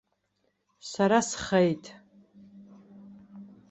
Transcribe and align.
Сара 0.91 1.19
схеит. 1.29 1.83